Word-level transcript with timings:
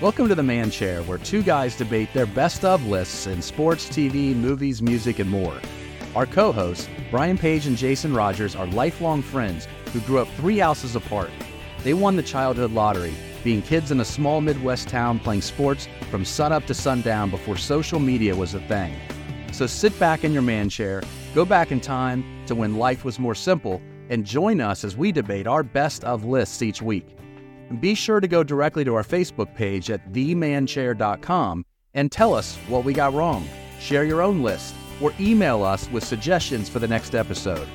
Welcome 0.00 0.28
to 0.28 0.36
the 0.36 0.44
Man 0.44 0.70
Chair, 0.70 1.02
where 1.02 1.18
two 1.18 1.42
guys 1.42 1.74
debate 1.74 2.12
their 2.14 2.24
best 2.24 2.64
of 2.64 2.86
lists 2.86 3.26
in 3.26 3.42
sports, 3.42 3.88
TV, 3.88 4.32
movies, 4.32 4.80
music, 4.80 5.18
and 5.18 5.28
more. 5.28 5.60
Our 6.14 6.24
co 6.24 6.52
hosts, 6.52 6.88
Brian 7.10 7.36
Page 7.36 7.66
and 7.66 7.76
Jason 7.76 8.14
Rogers, 8.14 8.54
are 8.54 8.68
lifelong 8.68 9.22
friends 9.22 9.66
who 9.92 9.98
grew 10.02 10.20
up 10.20 10.28
three 10.36 10.58
houses 10.58 10.94
apart. 10.94 11.32
They 11.82 11.94
won 11.94 12.14
the 12.14 12.22
childhood 12.22 12.70
lottery, 12.70 13.12
being 13.42 13.60
kids 13.60 13.90
in 13.90 13.98
a 13.98 14.04
small 14.04 14.40
Midwest 14.40 14.86
town 14.86 15.18
playing 15.18 15.42
sports 15.42 15.88
from 16.12 16.24
sunup 16.24 16.64
to 16.66 16.74
sundown 16.74 17.28
before 17.28 17.56
social 17.56 17.98
media 17.98 18.36
was 18.36 18.54
a 18.54 18.60
thing. 18.60 18.94
So 19.50 19.66
sit 19.66 19.98
back 19.98 20.22
in 20.22 20.32
your 20.32 20.42
man 20.42 20.68
chair, 20.68 21.02
go 21.34 21.44
back 21.44 21.72
in 21.72 21.80
time 21.80 22.24
to 22.46 22.54
when 22.54 22.76
life 22.76 23.04
was 23.04 23.18
more 23.18 23.34
simple, 23.34 23.82
and 24.10 24.24
join 24.24 24.60
us 24.60 24.84
as 24.84 24.96
we 24.96 25.10
debate 25.10 25.48
our 25.48 25.64
best 25.64 26.04
of 26.04 26.24
lists 26.24 26.62
each 26.62 26.80
week. 26.80 27.17
Be 27.80 27.94
sure 27.94 28.20
to 28.20 28.28
go 28.28 28.42
directly 28.42 28.84
to 28.84 28.94
our 28.94 29.02
Facebook 29.02 29.54
page 29.54 29.90
at 29.90 30.12
themanchair.com 30.12 31.64
and 31.94 32.10
tell 32.10 32.34
us 32.34 32.56
what 32.68 32.84
we 32.84 32.92
got 32.92 33.12
wrong. 33.14 33.48
Share 33.78 34.04
your 34.04 34.22
own 34.22 34.42
list 34.42 34.74
or 35.00 35.12
email 35.20 35.62
us 35.62 35.88
with 35.90 36.04
suggestions 36.04 36.68
for 36.68 36.78
the 36.78 36.88
next 36.88 37.14
episode. 37.14 37.68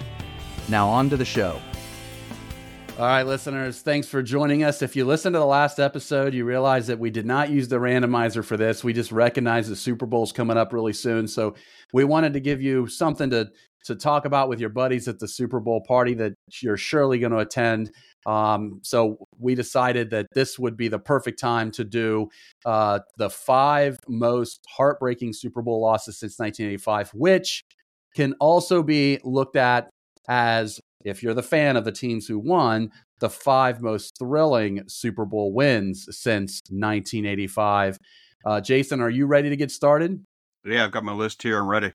Now, 0.67 0.89
on 0.89 1.09
to 1.09 1.17
the 1.17 1.25
show. 1.25 1.59
All 2.99 3.05
right, 3.05 3.23
listeners, 3.23 3.81
thanks 3.81 4.07
for 4.07 4.21
joining 4.21 4.63
us. 4.63 4.83
If 4.83 4.95
you 4.95 5.03
listened 5.03 5.33
to 5.33 5.39
the 5.39 5.45
last 5.45 5.79
episode, 5.79 6.33
you 6.33 6.45
realize 6.45 6.85
that 6.87 6.99
we 6.99 7.09
did 7.09 7.25
not 7.25 7.49
use 7.49 7.67
the 7.67 7.77
randomizer 7.77 8.45
for 8.45 8.55
this. 8.55 8.83
We 8.83 8.93
just 8.93 9.11
recognized 9.11 9.71
the 9.71 9.75
Super 9.75 10.05
Bowl's 10.05 10.31
coming 10.31 10.57
up 10.57 10.71
really 10.71 10.93
soon. 10.93 11.27
So 11.27 11.55
we 11.91 12.03
wanted 12.03 12.33
to 12.33 12.39
give 12.39 12.61
you 12.61 12.85
something 12.85 13.31
to, 13.31 13.49
to 13.85 13.95
talk 13.95 14.25
about 14.25 14.47
with 14.47 14.59
your 14.59 14.69
buddies 14.69 15.07
at 15.07 15.17
the 15.17 15.27
Super 15.27 15.59
Bowl 15.59 15.81
party 15.87 16.13
that 16.13 16.33
you're 16.61 16.77
surely 16.77 17.17
going 17.17 17.31
to 17.31 17.39
attend. 17.39 17.89
Um, 18.25 18.79
so 18.83 19.17
we 19.37 19.55
decided 19.55 20.09
that 20.11 20.27
this 20.33 20.57
would 20.57 20.77
be 20.77 20.87
the 20.87 20.99
perfect 20.99 21.39
time 21.39 21.71
to 21.71 21.83
do 21.83 22.29
uh, 22.65 22.99
the 23.17 23.29
five 23.29 23.97
most 24.07 24.61
heartbreaking 24.69 25.33
Super 25.33 25.61
Bowl 25.61 25.81
losses 25.81 26.17
since 26.17 26.39
1985, 26.39 27.11
which 27.13 27.63
can 28.15 28.33
also 28.39 28.83
be 28.83 29.19
looked 29.23 29.55
at 29.55 29.89
as, 30.27 30.79
if 31.03 31.21
you're 31.21 31.33
the 31.33 31.43
fan 31.43 31.75
of 31.75 31.85
the 31.85 31.91
teams 31.91 32.27
who 32.27 32.39
won, 32.39 32.91
the 33.19 33.29
five 33.29 33.81
most 33.81 34.17
thrilling 34.17 34.83
Super 34.87 35.25
Bowl 35.25 35.53
wins 35.53 36.07
since 36.11 36.61
1985. 36.69 37.97
Uh, 38.45 38.61
Jason, 38.61 39.01
are 39.01 39.09
you 39.09 39.25
ready 39.25 39.49
to 39.49 39.55
get 39.55 39.71
started? 39.71 40.23
Yeah, 40.65 40.85
I've 40.85 40.91
got 40.91 41.03
my 41.03 41.13
list 41.13 41.41
here. 41.41 41.59
I'm 41.59 41.67
ready. 41.67 41.91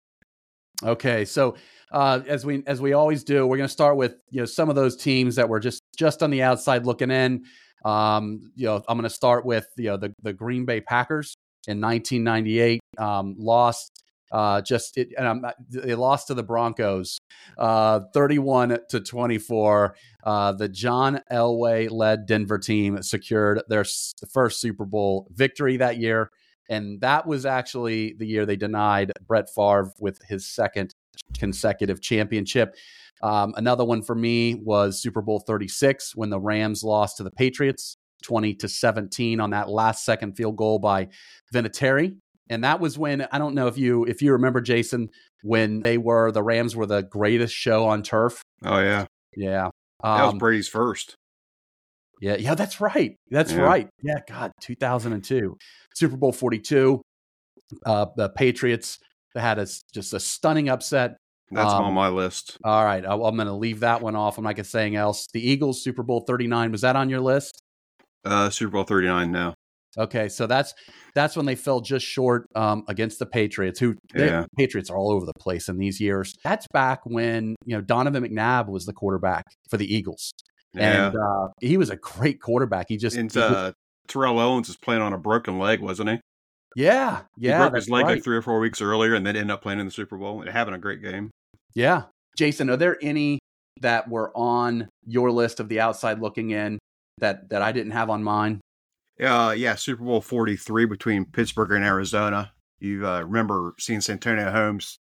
Okay, 0.84 1.24
so 1.24 1.56
uh, 1.90 2.20
as 2.26 2.46
we 2.46 2.62
as 2.66 2.80
we 2.80 2.92
always 2.92 3.24
do, 3.24 3.46
we're 3.46 3.56
going 3.56 3.66
to 3.66 3.72
start 3.72 3.96
with 3.96 4.16
you 4.30 4.40
know 4.40 4.46
some 4.46 4.68
of 4.68 4.76
those 4.76 4.96
teams 4.96 5.34
that 5.34 5.48
were 5.48 5.58
just 5.58 5.77
just 5.98 6.22
on 6.22 6.30
the 6.30 6.42
outside 6.42 6.86
looking 6.86 7.10
in. 7.10 7.44
Um, 7.84 8.52
you 8.54 8.66
know, 8.66 8.82
I'm 8.88 8.96
going 8.96 9.08
to 9.08 9.14
start 9.14 9.44
with 9.44 9.66
you 9.76 9.90
know 9.90 9.96
the 9.96 10.12
the 10.22 10.32
Green 10.32 10.64
Bay 10.64 10.80
Packers 10.80 11.34
in 11.66 11.80
1998 11.80 12.80
um, 12.98 13.34
lost 13.38 14.02
uh, 14.32 14.60
just 14.60 14.96
it, 14.98 15.08
and 15.16 15.26
I'm, 15.26 15.44
they 15.70 15.94
lost 15.94 16.26
to 16.28 16.34
the 16.34 16.42
Broncos, 16.42 17.18
uh, 17.56 18.00
31 18.12 18.78
to 18.90 19.00
24. 19.00 19.96
Uh, 20.24 20.52
the 20.52 20.68
John 20.68 21.20
Elway 21.32 21.90
led 21.90 22.26
Denver 22.26 22.58
team 22.58 23.02
secured 23.02 23.62
their 23.68 23.84
first 24.30 24.60
Super 24.60 24.84
Bowl 24.84 25.28
victory 25.34 25.76
that 25.78 25.98
year. 25.98 26.30
And 26.70 27.00
that 27.00 27.26
was 27.26 27.46
actually 27.46 28.14
the 28.18 28.26
year 28.26 28.44
they 28.44 28.56
denied 28.56 29.12
Brett 29.26 29.48
Favre 29.48 29.90
with 30.00 30.20
his 30.28 30.46
second 30.46 30.94
consecutive 31.38 32.02
championship. 32.02 32.76
Um, 33.22 33.54
another 33.56 33.84
one 33.84 34.02
for 34.02 34.14
me 34.14 34.54
was 34.54 35.00
Super 35.00 35.22
Bowl 35.22 35.40
36 35.40 36.14
when 36.14 36.30
the 36.30 36.40
Rams 36.40 36.82
lost 36.84 37.16
to 37.18 37.24
the 37.24 37.30
Patriots 37.30 37.96
20 38.22 38.54
to 38.54 38.68
17 38.68 39.40
on 39.40 39.50
that 39.50 39.68
last 39.68 40.04
second 40.04 40.36
field 40.36 40.56
goal 40.56 40.78
by 40.78 41.08
Vinatieri. 41.52 42.16
And 42.50 42.64
that 42.64 42.80
was 42.80 42.98
when 42.98 43.26
I 43.30 43.38
don't 43.38 43.54
know 43.54 43.66
if 43.66 43.76
you 43.76 44.04
if 44.04 44.22
you 44.22 44.32
remember 44.32 44.60
Jason 44.60 45.10
when 45.42 45.80
they 45.80 45.98
were 45.98 46.32
the 46.32 46.42
Rams 46.42 46.74
were 46.74 46.86
the 46.86 47.02
greatest 47.02 47.54
show 47.54 47.86
on 47.86 48.02
turf. 48.02 48.42
Oh 48.64 48.78
yeah. 48.78 49.06
Yeah. 49.36 49.66
Um, 50.02 50.18
that 50.18 50.24
was 50.24 50.32
um, 50.32 50.38
Brady's 50.38 50.68
first. 50.68 51.14
Yeah, 52.20 52.36
yeah, 52.36 52.54
that's 52.54 52.80
right. 52.80 53.16
That's 53.30 53.52
yeah. 53.52 53.60
right. 53.60 53.88
Yeah, 54.02 54.18
God, 54.28 54.50
2002. 54.60 55.56
Super 55.94 56.16
Bowl 56.16 56.32
42. 56.32 57.00
Uh, 57.84 58.06
the 58.16 58.28
Patriots 58.30 58.98
had 59.34 59.58
a, 59.58 59.66
just 59.92 60.14
a 60.14 60.20
stunning 60.20 60.68
upset. 60.68 61.16
That's 61.50 61.72
um, 61.72 61.84
on 61.84 61.94
my 61.94 62.08
list. 62.08 62.58
All 62.64 62.84
right, 62.84 63.04
I, 63.04 63.12
am 63.12 63.18
going 63.18 63.46
to 63.46 63.52
leave 63.52 63.80
that 63.80 64.02
one 64.02 64.16
off. 64.16 64.38
I'm 64.38 64.44
not 64.44 64.56
going 64.56 64.64
to 64.64 64.70
say 64.70 64.82
anything 64.82 64.96
else. 64.96 65.26
The 65.32 65.40
Eagles 65.40 65.82
Super 65.82 66.02
Bowl 66.02 66.24
39 66.26 66.72
was 66.72 66.82
that 66.82 66.96
on 66.96 67.08
your 67.08 67.20
list? 67.20 67.62
Uh, 68.24 68.50
Super 68.50 68.72
Bowl 68.72 68.84
39 68.84 69.32
No. 69.32 69.54
Okay, 69.96 70.28
so 70.28 70.46
that's 70.46 70.74
that's 71.14 71.34
when 71.34 71.46
they 71.46 71.56
fell 71.56 71.80
just 71.80 72.06
short 72.06 72.46
um, 72.54 72.84
against 72.88 73.18
the 73.18 73.26
Patriots. 73.26 73.80
Who 73.80 73.96
yeah. 74.14 74.44
Patriots 74.56 74.90
are 74.90 74.96
all 74.96 75.10
over 75.10 75.24
the 75.24 75.32
place 75.40 75.68
in 75.68 75.78
these 75.78 76.00
years. 76.00 76.34
That's 76.44 76.66
back 76.72 77.00
when 77.04 77.56
you 77.64 77.74
know 77.74 77.80
Donovan 77.80 78.22
McNabb 78.22 78.68
was 78.68 78.84
the 78.84 78.92
quarterback 78.92 79.44
for 79.70 79.76
the 79.76 79.92
Eagles, 79.92 80.30
yeah. 80.74 81.06
and 81.06 81.16
uh, 81.16 81.48
he 81.60 81.78
was 81.78 81.90
a 81.90 81.96
great 81.96 82.40
quarterback. 82.40 82.86
He 82.88 82.96
just 82.96 83.16
and, 83.16 83.34
uh, 83.36 83.72
Terrell 84.06 84.38
Owens 84.38 84.68
is 84.68 84.76
playing 84.76 85.02
on 85.02 85.14
a 85.14 85.18
broken 85.18 85.58
leg, 85.58 85.80
wasn't 85.80 86.10
he? 86.10 86.20
Yeah, 86.76 87.22
yeah. 87.36 87.58
He 87.58 87.64
broke 87.64 87.76
his 87.76 87.90
leg 87.90 88.04
right. 88.04 88.14
like 88.16 88.24
three 88.24 88.36
or 88.36 88.42
four 88.42 88.60
weeks 88.60 88.80
earlier, 88.80 89.14
and 89.14 89.26
then 89.26 89.36
ended 89.36 89.50
up 89.50 89.62
playing 89.62 89.80
in 89.80 89.86
the 89.86 89.92
Super 89.92 90.16
Bowl 90.16 90.42
and 90.42 90.50
having 90.50 90.74
a 90.74 90.78
great 90.78 91.02
game. 91.02 91.30
Yeah, 91.74 92.04
Jason, 92.36 92.70
are 92.70 92.76
there 92.76 92.96
any 93.02 93.38
that 93.80 94.08
were 94.08 94.32
on 94.36 94.88
your 95.06 95.30
list 95.30 95.60
of 95.60 95.68
the 95.68 95.80
outside 95.80 96.20
looking 96.20 96.50
in 96.50 96.78
that 97.18 97.48
that 97.50 97.62
I 97.62 97.72
didn't 97.72 97.92
have 97.92 98.10
on 98.10 98.22
mine? 98.22 98.60
Uh, 99.20 99.54
yeah, 99.56 99.74
Super 99.74 100.04
Bowl 100.04 100.20
forty 100.20 100.56
three 100.56 100.86
between 100.86 101.24
Pittsburgh 101.24 101.72
and 101.72 101.84
Arizona. 101.84 102.52
You 102.78 103.06
uh, 103.06 103.22
remember 103.22 103.74
seeing 103.78 104.00
Santonio 104.00 104.50
Holmes 104.50 104.98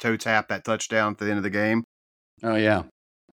toe 0.00 0.16
tap 0.16 0.48
that 0.48 0.64
touchdown 0.64 1.12
at 1.12 1.18
the 1.18 1.26
end 1.26 1.36
of 1.36 1.44
the 1.44 1.50
game? 1.50 1.84
Oh 2.42 2.56
yeah, 2.56 2.82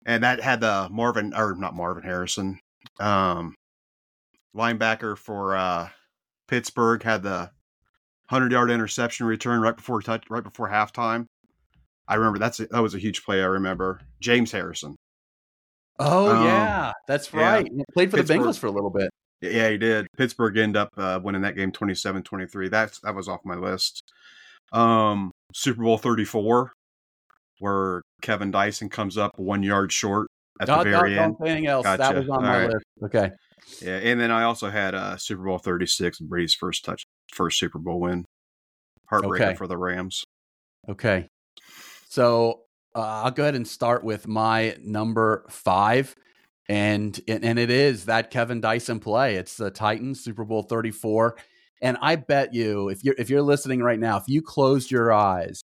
and 0.07 0.23
that 0.25 0.41
had 0.41 0.61
the 0.61 0.89
Marvin 0.91 1.35
or 1.37 1.55
not 1.55 1.75
Marvin 1.75 2.03
Harrison, 2.05 2.59
um, 2.99 3.55
linebacker 4.57 5.17
for 5.17 5.57
uh, 5.57 5.89
Pittsburgh 6.49 7.03
had 7.03 7.23
the 7.23 7.51
hundred 8.31 8.53
yard 8.53 8.71
interception 8.71 9.27
return 9.27 9.61
right 9.61 9.77
before 9.77 10.01
touch 10.01 10.25
right 10.31 10.43
before 10.43 10.71
halftime. 10.71 11.27
I 12.07 12.15
remember 12.17 12.39
that's 12.39 12.61
a, 12.61 12.67
that 12.67 12.83
was 12.83 12.95
a 12.95 12.99
huge 12.99 13.25
play. 13.25 13.41
I 13.41 13.47
remember 13.47 14.01
James 14.21 14.53
Harrison. 14.53 14.97
Oh 15.99 16.37
um, 16.37 16.45
yeah, 16.45 16.93
that's 17.07 17.33
right. 17.33 17.65
Yeah. 17.65 17.79
He 17.79 17.85
played 17.95 18.11
for 18.11 18.17
Pittsburgh, 18.19 18.41
the 18.41 18.45
Bengals 18.45 18.59
for 18.59 18.67
a 18.67 18.73
little 18.73 18.91
bit. 18.91 19.11
Yeah, 19.41 19.71
he 19.71 19.79
did. 19.79 20.07
Pittsburgh 20.17 20.57
ended 20.57 20.77
up 20.77 20.89
uh, 20.97 21.21
winning 21.23 21.43
that 21.43 21.57
game 21.57 21.71
27-23. 21.71 22.71
That's 22.71 23.01
that 23.01 23.15
was 23.15 23.29
off 23.29 23.41
my 23.45 23.57
list. 23.57 24.03
Um, 24.73 25.31
Super 25.53 25.83
Bowl 25.83 25.99
34 25.99 26.73
where 27.61 28.03
Kevin 28.23 28.51
Dyson 28.51 28.89
comes 28.89 29.17
up 29.17 29.33
one 29.37 29.63
yard 29.63 29.93
short 29.93 30.29
at 30.61 30.67
the 30.67 30.83
very 30.83 31.19
end. 31.19 31.37
Anything 31.41 31.67
else? 31.67 31.85
Gotcha. 31.85 32.03
That 32.03 32.17
was 32.17 32.29
on 32.29 32.37
All 32.37 32.43
my 32.43 32.61
right. 32.63 32.71
list. 32.71 32.85
Okay. 33.05 33.31
Yeah, 33.81 33.97
and 33.97 34.21
then 34.21 34.31
I 34.31 34.43
also 34.43 34.69
had 34.69 34.95
uh, 34.95 35.17
Super 35.17 35.45
Bowl 35.45 35.59
36 35.59 36.21
Brady's 36.21 36.55
first 36.55 36.85
touch 36.85 37.05
first 37.33 37.59
Super 37.59 37.79
Bowl 37.79 38.01
win. 38.01 38.25
Heartbreaker 39.11 39.41
okay. 39.41 39.55
for 39.55 39.67
the 39.67 39.77
Rams. 39.77 40.25
Okay. 40.89 41.29
So 42.15 42.61
uh, 42.95 43.23
I'll 43.25 43.33
go 43.33 43.43
ahead 43.43 43.57
and 43.57 43.67
start 43.67 44.05
with 44.05 44.29
my 44.29 44.77
number 44.81 45.45
five. 45.51 46.15
And, 46.69 47.21
and 47.27 47.59
it 47.59 47.71
is 47.71 48.05
that 48.05 48.31
Kevin 48.31 48.61
Dyson 48.61 49.01
play. 49.01 49.35
It's 49.35 49.57
the 49.57 49.73
Titans 49.73 50.23
Super 50.23 50.45
Bowl 50.45 50.63
34. 50.63 51.37
And 51.83 51.99
I 52.01 52.15
bet 52.15 52.55
you, 52.55 52.89
if 52.89 53.03
you're 53.03 53.17
if 53.19 53.29
you're 53.31 53.43
listening 53.43 53.83
right 53.83 53.99
now, 53.99 54.17
if 54.17 54.23
you 54.29 54.43
closed 54.43 54.93
your 54.93 55.13
eyes, 55.13 55.61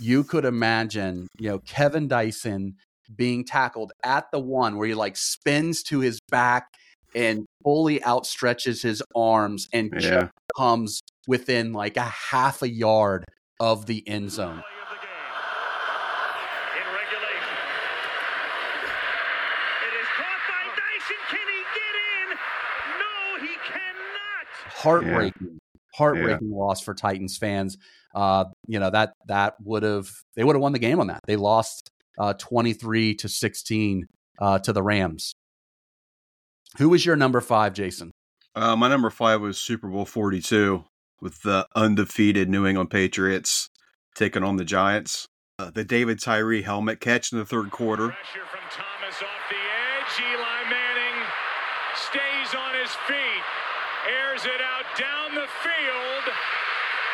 you 0.00 0.24
could 0.24 0.46
imagine, 0.46 1.28
you 1.38 1.50
know, 1.50 1.58
Kevin 1.58 2.08
Dyson 2.08 2.76
being 3.14 3.44
tackled 3.44 3.92
at 4.02 4.30
the 4.32 4.40
one 4.40 4.78
where 4.78 4.88
he 4.88 4.94
like 4.94 5.18
spins 5.18 5.82
to 5.82 6.00
his 6.00 6.18
back 6.30 6.68
and 7.14 7.44
fully 7.62 8.00
outstretches 8.00 8.82
his 8.82 9.02
arms 9.14 9.68
and 9.70 9.92
yeah. 10.00 10.28
comes 10.56 11.02
within 11.28 11.74
like 11.74 11.98
a 11.98 12.10
half 12.30 12.62
a 12.62 12.70
yard 12.70 13.26
of 13.60 13.84
the 13.84 14.02
end 14.08 14.30
zone. 14.30 14.62
Heartbreaking, 24.82 25.32
yeah. 25.40 25.58
heartbreaking 25.94 26.50
yeah. 26.50 26.56
loss 26.56 26.80
for 26.80 26.94
Titans 26.94 27.36
fans. 27.36 27.76
Uh, 28.14 28.44
you 28.66 28.80
know 28.80 28.90
that 28.90 29.12
that 29.28 29.54
would 29.62 29.82
have 29.82 30.10
they 30.34 30.42
would 30.42 30.56
have 30.56 30.62
won 30.62 30.72
the 30.72 30.78
game 30.78 31.00
on 31.00 31.08
that. 31.08 31.20
They 31.26 31.36
lost 31.36 31.90
uh, 32.18 32.32
twenty 32.34 32.72
three 32.72 33.14
to 33.16 33.28
sixteen 33.28 34.06
uh, 34.40 34.58
to 34.60 34.72
the 34.72 34.82
Rams. 34.82 35.34
Who 36.78 36.88
was 36.88 37.04
your 37.04 37.16
number 37.16 37.40
five, 37.40 37.74
Jason? 37.74 38.12
Uh, 38.54 38.74
my 38.76 38.88
number 38.88 39.10
five 39.10 39.40
was 39.40 39.58
Super 39.58 39.88
Bowl 39.88 40.04
42 40.04 40.84
with 41.20 41.42
the 41.42 41.66
undefeated 41.74 42.48
New 42.48 42.66
England 42.66 42.90
Patriots 42.90 43.68
taking 44.14 44.42
on 44.42 44.56
the 44.56 44.64
Giants. 44.64 45.26
Uh, 45.58 45.70
the 45.70 45.84
David 45.84 46.20
Tyree 46.20 46.62
helmet 46.62 47.00
catch 47.00 47.32
in 47.32 47.38
the 47.38 47.44
third 47.44 47.70
quarter. 47.70 48.08
Pressure 48.08 48.46
from 48.50 48.60
Thomas 48.70 49.14
off 49.22 49.44
the 49.50 49.56
edge. 49.56 50.32
Eli 50.32 50.70
Manning 50.70 51.26
stays 51.94 52.54
on 52.54 52.74
his 52.74 52.90
feet. 53.06 53.44
Airs 54.40 54.54
it 54.54 54.60
out 54.60 54.98
down 54.98 55.34
the 55.34 55.46
field. 55.62 56.34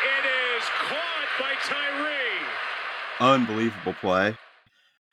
It 0.03 0.25
is 0.57 0.63
caught 0.65 1.27
by 1.39 1.53
Tyree. 1.63 2.45
Unbelievable 3.19 3.93
play. 3.93 4.35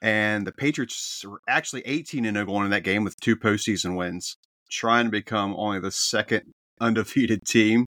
And 0.02 0.46
the 0.46 0.52
Patriots 0.52 1.25
were 1.26 1.40
actually 1.49 1.82
18 1.87 2.25
0 2.25 2.46
going 2.46 2.64
in 2.64 2.70
that 2.70 2.84
game 2.84 3.05
with 3.05 3.19
two 3.20 3.37
postseason 3.37 3.96
wins, 3.96 4.37
trying 4.70 5.06
to 5.06 5.11
become 5.11 5.55
only 5.56 5.81
the 5.81 5.90
second 5.90 6.43
undefeated 6.81 7.44
team 7.46 7.87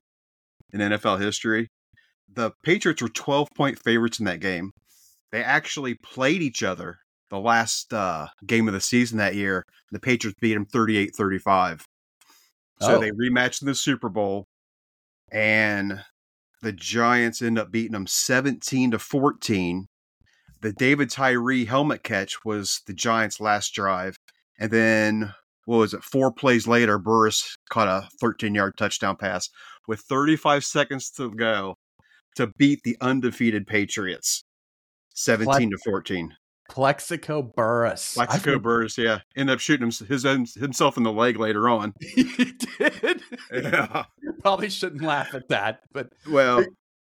in 0.73 0.79
NFL 0.79 1.21
history. 1.21 1.67
The 2.33 2.51
Patriots 2.63 3.01
were 3.01 3.09
12 3.09 3.49
point 3.55 3.79
favorites 3.83 4.19
in 4.19 4.25
that 4.25 4.39
game. 4.39 4.71
They 5.31 5.43
actually 5.43 5.95
played 5.95 6.41
each 6.41 6.63
other 6.63 6.97
the 7.29 7.39
last 7.39 7.93
uh, 7.93 8.27
game 8.45 8.67
of 8.67 8.73
the 8.73 8.81
season 8.81 9.17
that 9.19 9.35
year. 9.35 9.63
The 9.91 9.99
Patriots 9.99 10.37
beat 10.41 10.53
them 10.53 10.65
38 10.65 11.11
35. 11.15 11.85
So 12.79 12.95
Oh. 12.95 12.99
they 12.99 13.11
rematched 13.11 13.61
in 13.61 13.67
the 13.67 13.75
Super 13.75 14.09
Bowl, 14.09 14.45
and 15.31 16.03
the 16.61 16.71
Giants 16.71 17.41
end 17.41 17.57
up 17.59 17.71
beating 17.71 17.91
them 17.93 18.07
17 18.07 18.91
to 18.91 18.99
14. 18.99 19.87
The 20.61 20.73
David 20.73 21.09
Tyree 21.09 21.65
helmet 21.65 22.03
catch 22.03 22.43
was 22.43 22.81
the 22.87 22.93
Giants' 22.93 23.39
last 23.39 23.73
drive. 23.73 24.15
And 24.59 24.71
then, 24.71 25.33
what 25.65 25.77
was 25.77 25.93
it, 25.93 26.03
four 26.03 26.31
plays 26.31 26.67
later, 26.67 26.97
Burress 26.97 27.57
caught 27.69 27.87
a 27.87 28.09
13 28.19 28.55
yard 28.55 28.75
touchdown 28.77 29.15
pass 29.17 29.49
with 29.87 29.99
35 30.01 30.65
seconds 30.65 31.11
to 31.11 31.31
go 31.31 31.75
to 32.35 32.47
beat 32.57 32.81
the 32.83 32.97
undefeated 33.01 33.67
Patriots 33.67 34.43
17 35.13 35.71
to 35.71 35.77
14. 35.77 36.35
Plaxico 36.69 37.41
Burress. 37.41 38.17
I 38.17 38.25
Plaxico 38.25 38.59
Burress, 38.59 38.97
yeah, 38.97 39.19
ended 39.35 39.53
up 39.55 39.59
shooting 39.59 39.87
him, 39.89 40.07
his 40.07 40.25
own, 40.25 40.45
himself 40.55 40.97
in 40.97 41.03
the 41.03 41.11
leg 41.11 41.39
later 41.39 41.69
on. 41.69 41.93
he 42.01 42.53
did. 42.79 43.21
Yeah. 43.53 44.03
Probably 44.41 44.69
shouldn't 44.69 45.01
laugh 45.01 45.33
at 45.33 45.47
that, 45.49 45.81
but 45.93 46.09
Well, 46.29 46.63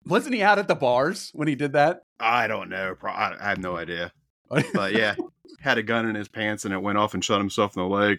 wasn't 0.05 0.35
he 0.35 0.41
out 0.41 0.59
at 0.59 0.67
the 0.67 0.75
bars 0.75 1.31
when 1.33 1.47
he 1.47 1.55
did 1.55 1.73
that? 1.73 2.03
I 2.19 2.47
don't 2.47 2.69
know. 2.69 2.95
I, 3.03 3.35
I 3.39 3.49
have 3.49 3.59
no 3.59 3.77
idea. 3.77 4.11
But 4.73 4.93
yeah, 4.93 5.15
had 5.59 5.77
a 5.77 5.83
gun 5.83 6.07
in 6.07 6.15
his 6.15 6.29
pants 6.29 6.63
and 6.63 6.73
it 6.73 6.81
went 6.81 6.97
off 6.97 7.13
and 7.13 7.23
shot 7.23 7.39
himself 7.39 7.75
in 7.75 7.83
the 7.83 7.89
leg. 7.89 8.17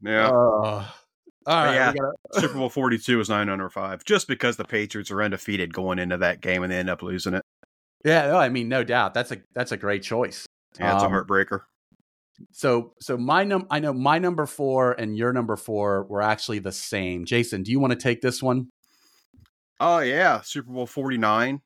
Yeah. 0.00 0.28
Uh, 0.28 0.86
all 1.46 1.64
right. 1.64 1.74
yeah. 1.74 1.92
gotta- 1.92 2.12
Super 2.40 2.54
Bowl 2.54 2.68
42 2.70 3.18
was 3.18 3.28
9 3.28 3.48
under 3.48 3.68
5, 3.68 4.04
just 4.04 4.28
because 4.28 4.56
the 4.56 4.64
Patriots 4.64 5.10
are 5.10 5.20
undefeated 5.20 5.72
going 5.74 5.98
into 5.98 6.16
that 6.18 6.40
game 6.40 6.62
and 6.62 6.70
they 6.72 6.78
end 6.78 6.90
up 6.90 7.02
losing 7.02 7.34
it. 7.34 7.43
Yeah. 8.04 8.26
No, 8.28 8.36
I 8.36 8.48
mean, 8.48 8.68
no 8.68 8.84
doubt. 8.84 9.14
That's 9.14 9.32
a 9.32 9.38
that's 9.54 9.72
a 9.72 9.76
great 9.76 10.02
choice. 10.02 10.46
Yeah, 10.78 10.94
it's 10.94 11.02
Um, 11.04 11.12
a 11.12 11.16
heartbreaker. 11.16 11.60
So 12.52 12.94
so 13.00 13.16
my 13.16 13.44
num 13.44 13.66
I 13.70 13.78
know 13.80 13.92
my 13.92 14.18
number 14.18 14.46
four 14.46 14.92
and 14.92 15.16
your 15.16 15.32
number 15.32 15.56
four 15.56 16.04
were 16.04 16.22
actually 16.22 16.58
the 16.58 16.72
same. 16.72 17.24
Jason, 17.24 17.62
do 17.62 17.70
you 17.70 17.78
want 17.80 17.92
to 17.92 17.98
take 17.98 18.20
this 18.20 18.42
one? 18.42 18.68
Oh, 19.80 19.98
yeah. 19.98 20.40
Super 20.42 20.72
Bowl 20.72 20.86
49. 20.86 21.60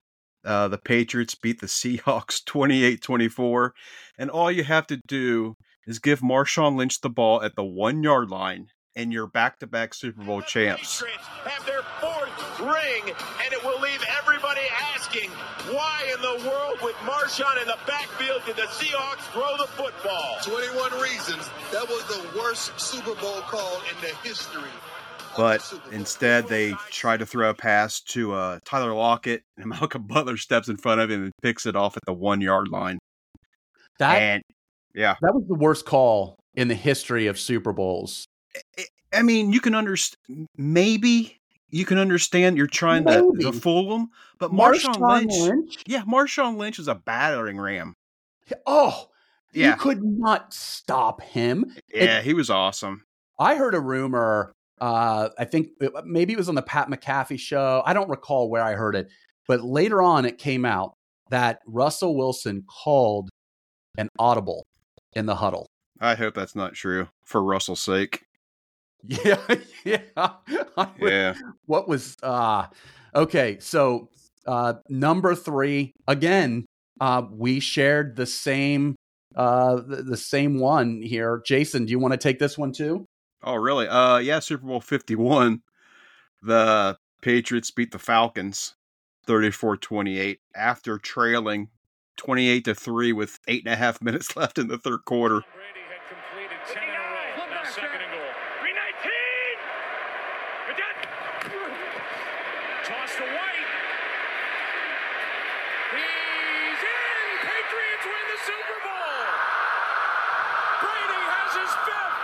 Uh, 0.45 0.69
the 0.69 0.79
Patriots 0.79 1.35
beat 1.35 1.61
the 1.61 1.67
Seahawks 1.67 2.45
28 2.47 3.03
24. 3.03 3.75
And 4.19 4.31
all 4.31 4.51
you 4.51 4.65
have 4.65 4.87
to 4.89 4.99
do 5.07 5.55
is 5.87 5.99
give 5.99 6.21
Marshawn 6.21 6.77
Lynch 6.77 7.01
the 7.01 7.11
ball 7.11 7.43
at 7.43 7.55
the 7.57 7.65
one 7.65 8.03
yard 8.03 8.31
line, 8.31 8.69
and 8.99 9.13
you're 9.13 9.29
back 9.29 9.61
to 9.61 9.67
back 9.67 9.95
Super 9.95 10.23
Bowl 10.25 10.43
champs. 10.43 11.01
Patriots 11.01 11.27
have 11.45 11.65
their 11.65 11.83
fourth 12.01 12.61
ring, 12.61 13.15
and 13.45 13.53
it 13.53 13.65
will 13.65 13.81
leave 13.81 14.05
everybody 14.21 14.61
asking, 14.93 15.31
why 15.71 16.03
in 16.13 16.21
the 16.21 16.49
world 16.51 16.79
with 16.83 16.97
Marshawn 16.97 17.63
in 17.63 17.69
the 17.69 17.79
backfield 17.87 18.43
did 18.45 18.57
the 18.57 18.63
Seahawks 18.63 19.23
throw 19.33 19.57
the 19.57 19.69
football? 19.69 20.39
21 20.43 21.01
reasons. 21.01 21.49
That 21.73 21.89
was 21.89 22.05
the 22.07 22.39
worst 22.39 22.79
Super 22.79 23.15
Bowl 23.21 23.41
call 23.43 23.81
in 23.83 24.01
the 24.01 24.15
history. 24.29 24.63
of 24.63 25.37
the 25.37 25.43
But 25.43 25.93
instead, 25.93 26.49
they 26.49 26.73
try 26.91 27.17
to 27.17 27.25
throw 27.25 27.51
a 27.51 27.55
pass 27.55 28.01
to 28.01 28.33
uh, 28.33 28.59
Tyler 28.65 28.93
Lockett, 28.95 29.43
and 29.57 29.67
Malcolm 29.71 30.09
Butler 30.09 30.37
steps 30.37 30.69
in 30.69 30.77
front 30.77 31.01
of 31.01 31.09
him 31.09 31.23
and 31.23 31.33
picks 31.41 31.67
it 31.67 31.77
off 31.77 31.97
at 31.97 32.03
the 32.05 32.13
one 32.13 32.41
yard 32.41 32.67
line. 32.67 32.99
That 34.01 34.21
and 34.21 34.43
yeah, 34.93 35.15
that 35.23 35.35
was 35.35 35.45
the 35.47 35.55
worst 35.55 35.87
call 35.87 36.37
in 36.55 36.67
the 36.67 36.75
history 36.75 37.29
of 37.29 37.39
Super 37.39 37.73
Bowls. 37.73 38.27
I 39.13 39.23
mean, 39.23 39.53
you 39.53 39.61
can 39.61 39.75
understand. 39.75 40.47
Maybe 40.57 41.41
you 41.71 41.85
can 41.85 41.99
understand 41.99 42.57
you're 42.57 42.67
trying 42.67 43.05
to, 43.07 43.33
to 43.41 43.53
fool 43.53 43.91
them, 43.91 44.11
but 44.39 44.53
Marshawn, 44.53 44.97
Marshawn 44.97 45.31
Lynch, 45.31 45.79
yeah, 45.87 46.03
Marshawn 46.03 46.57
Lynch 46.57 46.79
is 46.79 46.89
a 46.89 46.95
battering 46.95 47.59
ram. 47.59 47.95
Oh, 48.67 49.09
yeah. 49.53 49.71
you 49.71 49.77
could 49.77 50.03
not 50.03 50.53
stop 50.55 51.21
him. 51.23 51.75
yeah, 51.93 52.23
he 52.23 52.33
was 52.35 52.49
awesome. 52.51 53.05
I 53.39 53.55
heard 53.57 53.75
a 53.75 53.81
rumor. 53.81 54.53
Uh, 54.81 55.29
I 55.39 55.45
think 55.45 55.69
it- 55.81 55.93
maybe 56.07 56.33
it 56.33 56.37
was 56.39 56.49
on 56.49 56.55
the 56.55 56.63
Pat 56.63 56.89
McAfee 56.89 57.39
show. 57.39 57.83
I 57.85 57.93
don't 57.93 58.09
recall 58.09 58.49
where 58.49 58.63
I 58.63 58.73
heard 58.75 58.95
it, 58.97 59.09
but 59.47 59.63
later 59.63 60.01
on 60.01 60.25
it 60.25 60.39
came 60.39 60.65
out 60.65 60.95
that 61.31 61.61
Russell 61.67 62.17
Wilson 62.17 62.65
called 62.67 63.29
an 63.99 64.09
audible 64.19 64.65
in 65.15 65.27
the 65.27 65.35
huddle. 65.35 65.67
I 66.01 66.15
hope 66.15 66.35
that's 66.35 66.55
not 66.55 66.75
true 66.75 67.09
for 67.25 67.43
Russell's 67.43 67.81
sake. 67.81 68.23
Yeah, 69.25 69.41
yeah. 69.85 70.01
Yeah, 71.01 71.35
What 71.67 71.89
was 71.89 72.17
uh 72.23 72.67
okay? 73.15 73.59
So 73.61 74.09
uh 74.47 74.75
number 74.89 75.35
three 75.35 75.93
again. 76.07 76.67
Uh, 77.01 77.23
we 77.31 77.61
shared 77.61 78.17
the 78.17 78.27
same 78.27 78.97
uh 79.37 79.77
the, 79.77 80.03
the 80.03 80.17
same 80.17 80.59
one 80.59 81.01
here. 81.01 81.41
Jason, 81.47 81.85
do 81.87 81.93
you 81.93 81.99
want 82.01 82.13
to 82.13 82.19
take 82.19 82.39
this 82.41 82.59
one 82.59 82.73
too? 82.73 83.07
Oh, 83.43 83.55
really? 83.55 83.87
Uh, 83.87 84.19
yeah, 84.19 84.41
Super 84.41 84.67
Bowl 84.67 84.81
51. 84.81 85.63
The 86.43 86.99
Patriots 87.23 87.71
beat 87.71 87.93
the 87.93 87.99
Falcons 88.01 88.75
34 89.27 89.77
28 89.77 90.41
after 90.57 90.99
trailing 90.99 91.69
28 92.17 92.65
to 92.65 92.75
3 92.75 93.13
with 93.13 93.39
eight 93.47 93.65
and 93.65 93.73
a 93.73 93.77
half 93.77 94.03
minutes 94.03 94.35
left 94.37 94.59
in 94.59 94.67
the 94.67 94.77
third 94.79 95.05
quarter. 95.05 95.41
Brady 95.55 95.87
had 95.87 96.03
completed 96.11 96.59
10 96.67 96.83
in 96.83 96.89
a 96.89 96.99
row. 96.99 97.47
Now 97.47 97.63
second 97.71 98.03
and 98.03 98.11
goal. 98.11 98.33
319! 98.59 98.99
Toss 102.89 103.15
to 103.17 103.23
White. 103.23 103.69
He's 105.95 106.81
in! 106.83 107.19
Patriots 107.45 108.07
win 108.09 108.25
the 108.33 108.41
Super 108.49 108.79
Bowl! 108.83 109.23
Brady 110.83 111.21
has 111.29 111.53
his 111.55 111.73
fifth! 111.87 112.19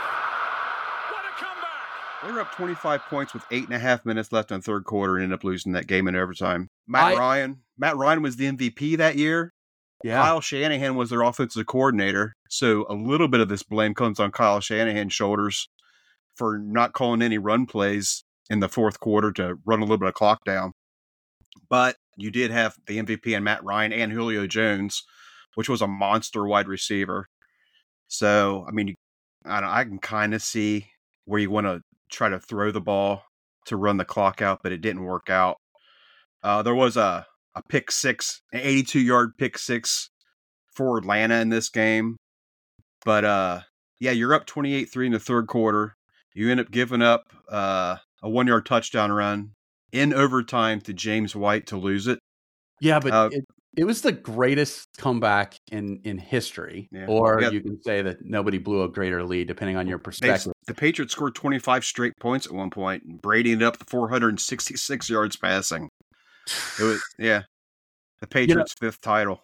What 1.13 1.25
a 1.29 1.33
comeback! 1.39 1.89
They 2.25 2.33
were 2.33 2.41
up 2.41 2.53
25 2.53 3.03
points 3.03 3.35
with 3.35 3.45
eight 3.51 3.65
and 3.65 3.75
a 3.75 3.79
half 3.79 4.07
minutes 4.07 4.33
left 4.33 4.51
in 4.51 4.59
the 4.59 4.63
third 4.63 4.85
quarter 4.85 5.17
and 5.17 5.25
ended 5.25 5.39
up 5.39 5.45
losing 5.45 5.73
that 5.73 5.87
game 5.87 6.09
in 6.09 6.17
overtime. 6.17 6.69
Matt 6.87 7.15
I- 7.15 7.17
Ryan, 7.17 7.63
Matt 7.77 7.97
Ryan 7.97 8.23
was 8.23 8.37
the 8.37 8.47
MVP 8.47 8.97
that 8.97 9.17
year. 9.17 9.53
Yeah. 10.03 10.23
Kyle 10.23 10.41
Shanahan 10.41 10.97
was 10.97 11.11
their 11.11 11.23
offensive 11.23 11.67
coordinator. 11.67 12.35
So 12.49 12.87
a 12.89 12.95
little 12.95 13.29
bit 13.29 13.41
of 13.41 13.49
this 13.49 13.63
blame 13.63 13.95
comes 13.95 14.21
on 14.21 14.33
Kyle 14.33 14.61
Shanahan's 14.61 15.13
shoulders 15.13 15.69
for 16.37 16.59
not 16.59 16.93
calling 16.93 17.23
any 17.23 17.39
run 17.39 17.67
plays 17.67 18.25
in 18.51 18.61
the 18.61 18.69
fourth 18.69 19.01
quarter 19.01 19.33
to 19.33 19.57
run 19.65 19.81
a 19.81 19.83
little 19.83 19.99
bit 19.99 20.09
of 20.09 20.15
clock 20.15 20.45
down. 20.45 20.73
But 21.69 21.97
you 22.17 22.31
did 22.31 22.51
have 22.51 22.75
the 22.87 22.99
MVP 22.99 23.35
and 23.35 23.45
Matt 23.45 23.65
Ryan 23.65 23.93
and 23.93 24.13
Julio 24.13 24.47
Jones, 24.47 25.05
which 25.55 25.69
was 25.69 25.83
a 25.83 25.87
monster 25.87 26.47
wide 26.47 26.69
receiver. 26.69 27.27
So, 28.09 28.65
I 28.69 28.73
mean, 28.73 28.95
I, 29.45 29.61
don't, 29.61 29.71
I 29.71 29.85
can 29.85 29.99
kind 29.99 30.35
of 30.35 30.43
see 30.43 30.89
where 31.25 31.41
you 31.41 31.51
want 31.51 31.67
to 31.67 31.81
try 32.15 32.29
to 32.29 32.39
throw 32.39 32.71
the 32.71 32.81
ball 32.81 33.25
to 33.67 33.77
run 33.77 33.97
the 33.97 34.05
clock 34.05 34.41
out, 34.43 34.61
but 34.63 34.73
it 34.73 34.81
didn't 34.81 35.05
work 35.05 35.29
out. 35.31 35.57
Uh, 36.43 36.63
there 36.63 36.75
was 36.75 36.97
a 36.97 37.27
a 37.57 37.63
pick 37.69 37.91
six, 37.91 38.41
an 38.53 38.61
82 38.61 39.01
yard 39.01 39.31
pick 39.39 39.57
six 39.59 40.11
for 40.75 40.99
Atlanta 40.99 41.37
in 41.41 41.51
this 41.51 41.69
game. 41.69 42.17
But 43.05 43.25
uh 43.25 43.61
yeah, 44.01 44.11
you're 44.11 44.35
up 44.35 44.45
28 44.47 44.87
3 44.87 45.07
in 45.07 45.13
the 45.13 45.19
third 45.21 45.47
quarter. 45.47 45.95
You 46.35 46.51
end 46.51 46.59
up 46.61 46.71
giving 46.71 47.01
up 47.01 47.33
uh, 47.49 47.97
a 48.23 48.29
one 48.29 48.47
yard 48.49 48.67
touchdown 48.67 49.13
run 49.13 49.53
in 49.93 50.13
overtime 50.13 50.81
to 50.83 50.93
James 50.93 51.37
White 51.37 51.69
to 51.69 51.77
lose 51.77 52.09
it. 52.09 52.19
Yeah, 52.81 52.99
but 52.99 53.13
Uh, 53.13 53.29
it, 53.31 53.45
it 53.77 53.85
was 53.85 54.03
the 54.03 54.11
greatest 54.13 54.89
comeback 54.99 55.55
in 55.71 56.01
in 56.05 56.19
history. 56.19 56.89
Yeah. 56.91 57.07
Or 57.07 57.41
Yeah. 57.41 57.51
you 57.51 57.61
can 57.61 57.81
say 57.83 58.03
that 58.03 58.25
nobody 58.25 58.59
blew 58.59 58.83
a 58.83 58.89
greater 58.89 59.23
lead, 59.23 59.47
depending 59.47 59.77
on 59.77 59.87
your 59.87 59.99
perspective. 59.99 60.53
The 60.67 60.75
Patriots 60.75 61.13
scored 61.13 61.35
25 61.35 61.85
straight 61.85 62.13
points 62.21 62.47
at 62.47 62.53
one 62.53 62.71
point. 62.71 63.05
and 63.05 63.21
Brady 63.21 63.53
ended 63.53 63.69
up 63.69 63.77
466 63.89 65.11
yards 65.11 65.37
passing. 65.37 65.89
It 66.79 66.83
was, 66.83 67.03
yeah, 67.19 67.43
the 68.21 68.27
Patriots' 68.27 68.75
fifth 68.79 69.01
title. 69.01 69.43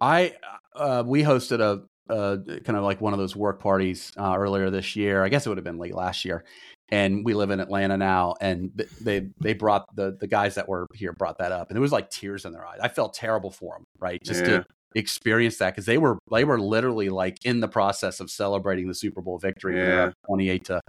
I 0.00 0.34
uh, 0.74 1.02
we 1.04 1.22
hosted 1.22 1.60
a, 1.60 2.12
a 2.12 2.60
kind 2.60 2.76
of 2.76 2.84
like 2.84 3.00
one 3.00 3.12
of 3.12 3.18
those 3.18 3.34
work 3.34 3.60
parties 3.60 4.12
uh, 4.16 4.36
earlier 4.36 4.70
this 4.70 4.94
year. 4.96 5.24
I 5.24 5.28
guess 5.28 5.46
it 5.46 5.48
would 5.48 5.58
have 5.58 5.64
been 5.64 5.78
late 5.78 5.94
last 5.94 6.24
year, 6.24 6.44
and 6.90 7.24
we 7.24 7.34
live 7.34 7.50
in 7.50 7.58
Atlanta 7.58 7.96
now. 7.96 8.34
And 8.40 8.70
they 9.00 9.28
they 9.40 9.54
brought 9.54 9.86
the 9.96 10.16
the 10.20 10.28
guys 10.28 10.54
that 10.54 10.68
were 10.68 10.86
here 10.94 11.12
brought 11.12 11.38
that 11.38 11.52
up, 11.52 11.68
and 11.68 11.76
there 11.76 11.82
was 11.82 11.92
like 11.92 12.10
tears 12.10 12.44
in 12.44 12.52
their 12.52 12.64
eyes. 12.64 12.78
I 12.80 12.88
felt 12.88 13.14
terrible 13.14 13.50
for 13.50 13.74
them, 13.76 13.84
right? 13.98 14.22
Just 14.22 14.44
Yeah. 14.44 14.58
to 14.58 14.64
experience 14.94 15.58
that 15.58 15.70
because 15.74 15.86
they 15.86 15.98
were 15.98 16.18
they 16.32 16.44
were 16.44 16.60
literally 16.60 17.08
like 17.08 17.38
in 17.44 17.60
the 17.60 17.68
process 17.68 18.20
of 18.20 18.30
celebrating 18.30 18.88
the 18.88 18.94
Super 18.94 19.20
Bowl 19.20 19.38
victory. 19.38 19.74
when 19.74 19.84
they 19.84 19.90
were 19.90 19.96
Yeah. 20.06 20.12
twenty 20.26 20.48
eight 20.50 20.64
to 20.66 20.80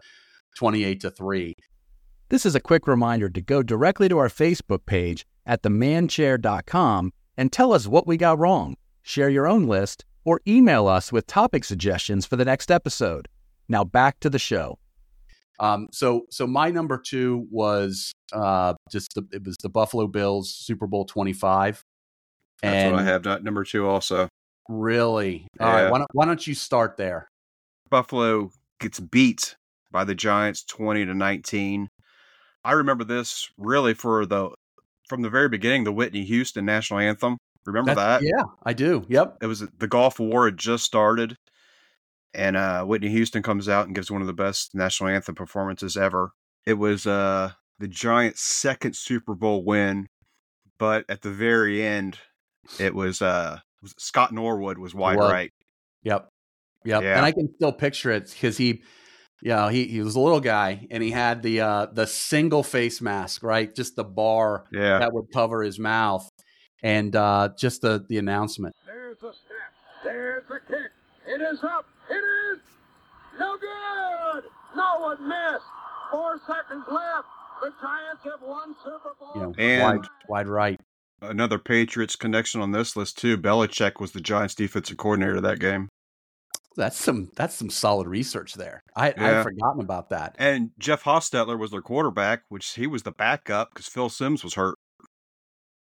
twenty 0.57 0.83
eight 0.83 1.01
to 1.01 1.11
three. 1.11 1.55
This 2.29 2.45
is 2.45 2.55
a 2.55 2.59
quick 2.59 2.87
reminder 2.87 3.27
to 3.29 3.41
go 3.41 3.63
directly 3.63 4.07
to 4.09 4.17
our 4.19 4.29
Facebook 4.29 4.85
page 4.85 5.25
at 5.45 5.63
themanchair.com 5.63 7.11
and 7.37 7.51
tell 7.51 7.73
us 7.73 7.87
what 7.87 8.05
we 8.07 8.17
got 8.17 8.37
wrong. 8.39 8.75
Share 9.01 9.29
your 9.29 9.47
own 9.47 9.63
list 9.65 10.05
or 10.25 10.41
email 10.47 10.87
us 10.87 11.11
with 11.11 11.25
topic 11.25 11.63
suggestions 11.63 12.25
for 12.25 12.35
the 12.35 12.45
next 12.45 12.69
episode. 12.69 13.27
Now 13.67 13.83
back 13.83 14.19
to 14.19 14.29
the 14.29 14.39
show. 14.39 14.77
Um, 15.59 15.87
so 15.91 16.25
so 16.29 16.47
my 16.47 16.69
number 16.71 16.97
two 16.97 17.47
was 17.51 18.13
uh, 18.31 18.75
just 18.91 19.13
the, 19.15 19.23
it 19.31 19.43
was 19.45 19.57
the 19.57 19.69
Buffalo 19.69 20.07
Bills 20.07 20.53
Super 20.53 20.87
Bowl 20.87 21.05
twenty 21.05 21.33
five. 21.33 21.83
That's 22.61 22.75
And 22.75 22.93
what 22.93 23.01
I 23.01 23.05
have. 23.05 23.43
Number 23.43 23.63
two. 23.63 23.87
Also, 23.87 24.27
really, 24.67 25.47
all 25.59 25.67
right. 25.71 25.89
Why 25.89 25.97
don't, 25.99 26.07
why 26.13 26.25
don't 26.25 26.45
you 26.45 26.53
start 26.53 26.97
there? 26.97 27.29
Buffalo 27.89 28.51
gets 28.79 28.99
beat 28.99 29.55
by 29.91 30.03
the 30.03 30.15
Giants, 30.15 30.63
twenty 30.63 31.05
to 31.05 31.13
nineteen. 31.13 31.87
I 32.63 32.73
remember 32.73 33.03
this 33.03 33.49
really 33.57 33.93
for 33.93 34.25
the 34.25 34.49
from 35.07 35.21
the 35.21 35.29
very 35.29 35.49
beginning, 35.49 35.85
the 35.85 35.91
Whitney 35.93 36.23
Houston 36.25 36.65
national 36.65 36.99
anthem. 36.99 37.37
Remember 37.65 37.95
That's- 37.95 38.21
that? 38.21 38.27
Yeah, 38.27 38.43
I 38.63 38.73
do. 38.73 39.05
Yep. 39.09 39.37
It 39.41 39.47
was 39.47 39.59
the 39.61 39.87
Gulf 39.87 40.19
War 40.19 40.45
had 40.45 40.57
just 40.57 40.83
started, 40.85 41.35
and 42.33 42.55
uh, 42.57 42.83
Whitney 42.83 43.09
Houston 43.09 43.41
comes 43.41 43.67
out 43.69 43.85
and 43.85 43.95
gives 43.95 44.11
one 44.11 44.21
of 44.21 44.27
the 44.27 44.33
best 44.33 44.75
national 44.75 45.09
anthem 45.09 45.35
performances 45.35 45.97
ever. 45.97 46.31
It 46.65 46.73
was 46.73 47.07
uh, 47.07 47.51
the 47.79 47.87
Giants' 47.87 48.41
second 48.41 48.95
Super 48.95 49.33
Bowl 49.33 49.63
win, 49.63 50.07
but 50.77 51.05
at 51.09 51.21
the 51.21 51.31
very 51.31 51.81
end, 51.83 52.19
it 52.79 52.93
was 52.93 53.21
uh, 53.21 53.59
Scott 53.97 54.31
Norwood 54.33 54.77
was 54.77 54.93
wide 54.93 55.17
was. 55.17 55.31
right. 55.31 55.51
Yep. 56.03 56.29
Yep. 56.85 57.03
Yeah. 57.03 57.17
And 57.17 57.25
I 57.25 57.31
can 57.31 57.53
still 57.55 57.71
picture 57.73 58.11
it 58.11 58.29
because 58.31 58.57
he, 58.57 58.81
you 59.41 59.49
know, 59.49 59.67
he, 59.67 59.85
he 59.85 60.01
was 60.01 60.15
a 60.15 60.19
little 60.19 60.39
guy 60.39 60.87
and 60.91 61.03
he 61.03 61.11
had 61.11 61.41
the 61.41 61.61
uh, 61.61 61.87
the 61.91 62.07
single 62.07 62.63
face 62.63 63.01
mask, 63.01 63.43
right? 63.43 63.73
Just 63.75 63.95
the 63.95 64.03
bar 64.03 64.65
Yeah, 64.71 64.99
that 64.99 65.13
would 65.13 65.31
cover 65.33 65.61
his 65.63 65.77
mouth, 65.79 66.29
and 66.83 67.15
uh, 67.15 67.49
just 67.57 67.81
the 67.81 68.05
the 68.07 68.17
announcement. 68.17 68.75
There's 68.85 69.17
a 69.17 69.31
snap. 69.33 69.73
There's 70.03 70.43
a 70.49 70.59
kick. 70.71 70.91
It 71.27 71.41
is 71.41 71.63
up. 71.63 71.85
It 72.09 72.13
is 72.15 72.59
no 73.39 73.57
good. 73.57 74.43
No 74.75 74.99
one 74.99 75.27
missed. 75.27 75.65
Four 76.11 76.39
seconds 76.47 76.85
left. 76.89 77.27
The 77.61 77.71
Giants 77.81 78.23
have 78.23 78.41
won 78.41 78.73
Super 78.83 79.11
Bowl. 79.19 79.31
You 79.35 79.41
know, 79.41 79.53
And- 79.57 79.99
wide 79.99 80.07
wide 80.29 80.47
right. 80.47 80.79
Another 81.21 81.59
Patriots 81.59 82.15
connection 82.15 82.61
on 82.61 82.71
this 82.71 82.95
list 82.95 83.17
too. 83.17 83.37
Belichick 83.37 83.99
was 83.99 84.11
the 84.11 84.21
Giants' 84.21 84.55
defensive 84.55 84.97
coordinator 84.97 85.41
that 85.41 85.59
game, 85.59 85.89
That's 86.77 86.97
some 86.97 87.29
that's 87.35 87.55
some 87.55 87.69
solid 87.69 88.07
research 88.07 88.53
there. 88.53 88.81
I 88.95 89.13
Yeah. 89.17 89.39
I'd 89.39 89.43
forgotten 89.43 89.81
about 89.81 90.09
that. 90.09 90.35
and 90.39 90.71
Jeff 90.79 91.03
Hostetler 91.03 91.57
was 91.59 91.71
their 91.71 91.81
quarterback, 91.81 92.43
which 92.49 92.67
he 92.75 92.87
was 92.87 93.03
the 93.03 93.11
backup 93.11 93.71
because 93.73 93.87
Phil 93.87 94.09
Simms 94.09 94.43
was 94.43 94.53
hurt. 94.55 94.75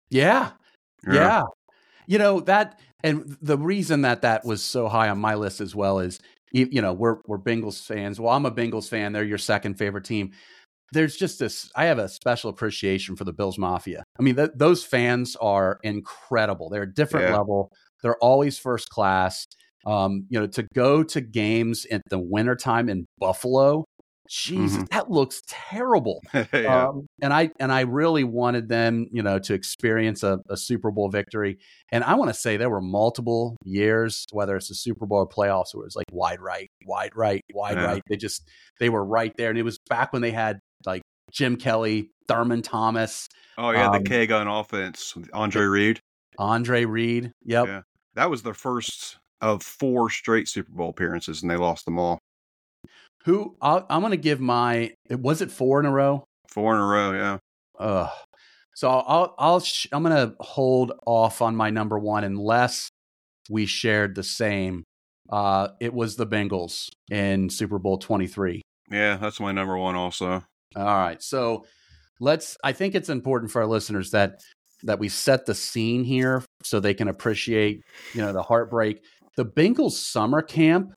Yeah. 0.09 0.51
Yeah. 1.09 1.43
You 2.07 2.17
know, 2.17 2.39
that 2.41 2.79
and 3.03 3.37
the 3.41 3.57
reason 3.57 4.01
that 4.01 4.21
that 4.21 4.45
was 4.45 4.63
so 4.63 4.87
high 4.89 5.09
on 5.09 5.19
my 5.19 5.35
list 5.35 5.61
as 5.61 5.75
well 5.75 5.99
is 5.99 6.19
you, 6.51 6.67
you 6.71 6.81
know, 6.81 6.93
we're 6.93 7.17
we're 7.27 7.39
Bengals 7.39 7.85
fans. 7.85 8.19
Well, 8.19 8.33
I'm 8.33 8.45
a 8.45 8.51
Bengals 8.51 8.89
fan. 8.89 9.13
They're 9.13 9.23
your 9.23 9.37
second 9.37 9.75
favorite 9.75 10.05
team. 10.05 10.31
There's 10.93 11.15
just 11.15 11.39
this 11.39 11.69
I 11.75 11.85
have 11.85 11.99
a 11.99 12.07
special 12.07 12.49
appreciation 12.49 13.15
for 13.15 13.23
the 13.23 13.33
Bills 13.33 13.57
Mafia. 13.57 14.03
I 14.19 14.23
mean, 14.23 14.35
th- 14.35 14.51
those 14.55 14.83
fans 14.83 15.35
are 15.41 15.79
incredible. 15.83 16.69
They're 16.69 16.83
a 16.83 16.93
different 16.93 17.27
Yeah. 17.29 17.37
level. 17.37 17.71
They're 18.01 18.17
always 18.17 18.57
first 18.57 18.89
class. 18.89 19.45
Um, 19.85 20.25
you 20.29 20.39
know, 20.39 20.47
to 20.47 20.63
go 20.73 21.03
to 21.03 21.19
games 21.19 21.85
at 21.91 22.01
the 22.09 22.17
wintertime 22.19 22.87
in 22.87 23.05
Buffalo, 23.19 23.83
Jesus, 24.29 24.85
that 24.91 25.11
looks 25.11 25.41
terrible. 25.47 26.21
yeah. 26.53 26.87
Um, 26.87 27.05
and 27.21 27.33
I 27.33 27.51
and 27.59 27.71
I 27.71 27.81
really 27.81 28.23
wanted 28.23 28.69
them, 28.69 29.07
you 29.11 29.21
know, 29.21 29.37
to 29.39 29.53
experience 29.53 30.23
a, 30.23 30.39
a 30.49 30.55
Super 30.55 30.89
Bowl 30.91 31.09
victory. 31.09 31.57
And 31.91 32.03
I 32.05 32.15
want 32.15 32.29
to 32.29 32.33
say 32.33 32.55
there 32.55 32.69
were 32.69 32.81
multiple 32.81 33.57
years, 33.65 34.25
whether 34.31 34.55
it's 34.55 34.69
the 34.69 34.75
Super 34.75 35.05
Bowl 35.05 35.19
or 35.19 35.27
playoffs, 35.27 35.73
where 35.75 35.83
it 35.83 35.87
was 35.87 35.95
like 35.97 36.05
wide 36.11 36.39
right, 36.39 36.69
wide 36.85 37.15
right, 37.15 37.41
wide 37.53 37.75
Yeah. 37.77 37.85
right. 37.85 38.01
They 38.09 38.15
just 38.15 38.47
they 38.79 38.87
were 38.87 39.03
right 39.05 39.33
there, 39.37 39.49
and 39.49 39.59
it 39.59 39.63
was 39.63 39.77
back 39.89 40.13
when 40.13 40.21
they 40.21 40.31
had 40.31 40.59
Jim 41.33 41.57
Kelly, 41.57 42.11
Thurman 42.27 42.61
Thomas, 42.61 43.27
oh 43.57 43.71
yeah, 43.71 43.89
um, 43.89 44.03
the 44.03 44.09
K 44.09 44.25
gun 44.27 44.47
offense 44.47 45.13
Andre 45.33 45.63
Reed. 45.63 45.99
Andre 46.37 46.85
Reed. 46.85 47.31
Yep. 47.43 47.67
Yeah. 47.67 47.81
That 48.15 48.29
was 48.29 48.43
their 48.43 48.53
first 48.53 49.17
of 49.41 49.61
four 49.61 50.09
straight 50.09 50.47
Super 50.47 50.71
Bowl 50.71 50.89
appearances, 50.89 51.41
and 51.41 51.51
they 51.51 51.57
lost 51.57 51.85
them 51.85 51.99
all. 51.99 52.19
Who 53.25 53.55
I'll, 53.61 53.85
I'm 53.89 54.01
going 54.01 54.11
to 54.11 54.17
give 54.17 54.39
my 54.39 54.93
was 55.09 55.41
it 55.41 55.51
four 55.51 55.79
in 55.79 55.85
a 55.85 55.91
row? 55.91 56.23
Four 56.49 56.75
in 56.75 56.81
a 56.81 56.85
row, 56.85 57.11
yeah. 57.13 57.37
Ugh. 57.79 58.09
So 58.75 58.89
I'll 58.89 59.35
I'll 59.37 59.59
sh- 59.59 59.87
I'm 59.91 60.03
gonna 60.03 60.33
hold 60.39 60.93
off 61.05 61.41
on 61.41 61.55
my 61.55 61.69
number 61.69 61.99
one 61.99 62.23
unless 62.23 62.89
we 63.49 63.65
shared 63.65 64.15
the 64.15 64.23
same. 64.23 64.83
Uh, 65.29 65.69
it 65.79 65.93
was 65.93 66.15
the 66.15 66.27
Bengals 66.27 66.89
in 67.09 67.49
Super 67.49 67.79
Bowl 67.79 67.97
23. 67.97 68.61
Yeah, 68.91 69.17
that's 69.17 69.39
my 69.39 69.51
number 69.51 69.77
one 69.77 69.95
also. 69.95 70.43
All 70.75 70.85
right, 70.85 71.21
so 71.21 71.65
let's. 72.19 72.57
I 72.63 72.71
think 72.71 72.95
it's 72.95 73.09
important 73.09 73.51
for 73.51 73.61
our 73.61 73.67
listeners 73.67 74.11
that 74.11 74.41
that 74.83 74.99
we 74.99 75.09
set 75.09 75.45
the 75.45 75.55
scene 75.55 76.03
here 76.03 76.43
so 76.63 76.79
they 76.79 76.93
can 76.93 77.07
appreciate 77.07 77.81
you 78.13 78.21
know 78.21 78.33
the 78.33 78.43
heartbreak. 78.43 79.03
The 79.35 79.45
Bengals 79.45 79.93
summer 79.93 80.41
camp 80.41 80.93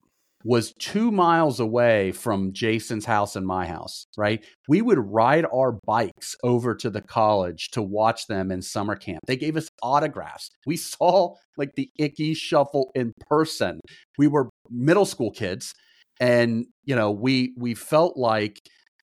was 0.46 0.72
two 0.78 1.10
miles 1.10 1.58
away 1.58 2.12
from 2.12 2.52
Jason's 2.52 3.04
house 3.04 3.34
and 3.34 3.44
my 3.44 3.66
house, 3.66 4.06
right? 4.16 4.44
We 4.68 4.80
would 4.80 4.98
ride 4.98 5.44
our 5.52 5.72
bikes 5.84 6.36
over 6.44 6.72
to 6.76 6.88
the 6.88 7.00
college 7.00 7.70
to 7.72 7.82
watch 7.82 8.28
them 8.28 8.52
in 8.52 8.62
summer 8.62 8.94
camp. 8.94 9.20
They 9.26 9.36
gave 9.36 9.56
us 9.56 9.68
autographs. 9.82 10.50
We 10.64 10.76
saw 10.76 11.34
like 11.56 11.74
the 11.74 11.90
Ickey 11.98 12.34
Shuffle 12.34 12.92
in 12.94 13.12
person. 13.28 13.80
We 14.18 14.28
were 14.28 14.48
middle 14.70 15.04
school 15.04 15.32
kids, 15.32 15.74
and 16.20 16.66
you 16.84 16.94
know, 16.94 17.10
we 17.10 17.52
we 17.58 17.74
felt 17.74 18.16
like 18.16 18.60